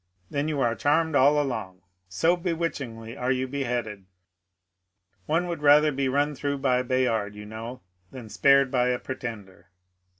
Then 0.31 0.47
you 0.47 0.59
are 0.61 0.73
charmed 0.73 1.15
all 1.15 1.39
along— 1.39 1.83
so 2.19 2.35
be 2.35 2.53
witchingly 2.53 3.15
are 3.15 3.31
you 3.31 3.47
beheaded: 3.47 4.07
one 5.27 5.45
had 5.47 5.61
rather 5.61 5.91
be 5.91 6.09
run 6.09 6.33
through 6.33 6.57
by 6.57 6.81
Bayard, 6.81 7.35
you 7.35 7.45
know, 7.45 7.83
than 8.09 8.27
spared 8.27 8.71
by 8.71 8.87
a 8.87 8.97
pretender. 8.97 9.69